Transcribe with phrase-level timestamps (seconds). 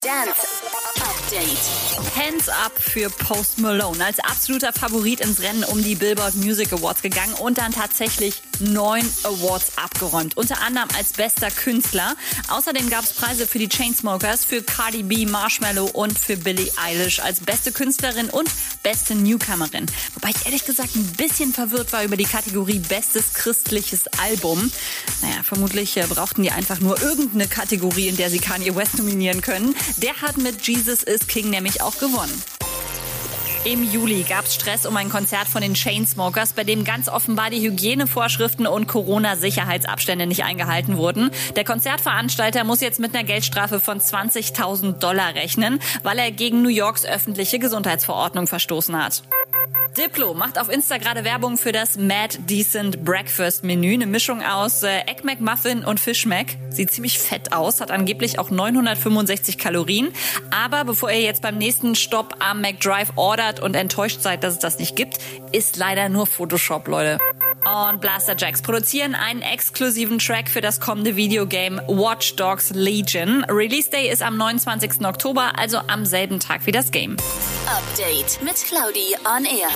[0.00, 0.77] Dance
[1.28, 2.16] Update.
[2.16, 4.02] Hands up für Post Malone.
[4.02, 9.02] Als absoluter Favorit ins Rennen um die Billboard Music Awards gegangen und dann tatsächlich neun
[9.24, 10.36] Awards abgeräumt.
[10.36, 12.16] Unter anderem als bester Künstler.
[12.48, 17.20] Außerdem gab es Preise für die Chainsmokers, für Cardi B, Marshmallow und für Billie Eilish
[17.20, 18.48] als beste Künstlerin und
[18.82, 19.86] beste Newcomerin.
[20.14, 24.72] Wobei ich ehrlich gesagt ein bisschen verwirrt war über die Kategorie bestes christliches Album.
[25.20, 29.42] Naja, vermutlich äh, brauchten die einfach nur irgendeine Kategorie, in der sie Kanye West nominieren
[29.42, 29.76] können.
[29.98, 32.42] Der hat mit Jesus is King nämlich auch gewonnen.
[33.64, 37.50] Im Juli gab es Stress um ein Konzert von den Chainsmokers, bei dem ganz offenbar
[37.50, 41.30] die Hygienevorschriften und Corona-Sicherheitsabstände nicht eingehalten wurden.
[41.56, 46.68] Der Konzertveranstalter muss jetzt mit einer Geldstrafe von 20.000 Dollar rechnen, weil er gegen New
[46.68, 49.22] Yorks öffentliche Gesundheitsverordnung verstoßen hat.
[49.98, 53.94] Diplo macht auf Insta gerade Werbung für das Mad Decent Breakfast Menü.
[53.94, 56.56] Eine Mischung aus äh, Egg McMuffin und Fish Mac.
[56.70, 60.12] Sieht ziemlich fett aus, hat angeblich auch 965 Kalorien.
[60.52, 64.60] Aber bevor ihr jetzt beim nächsten Stopp am McDrive ordert und enttäuscht seid, dass es
[64.60, 65.18] das nicht gibt,
[65.50, 67.18] ist leider nur Photoshop, Leute
[67.68, 73.44] und Blaster Jacks produzieren einen exklusiven Track für das kommende Videogame Watch Dogs Legion.
[73.44, 75.04] Release Day ist am 29.
[75.04, 77.16] Oktober, also am selben Tag wie das Game.
[77.66, 79.70] Update mit Claudi on Air.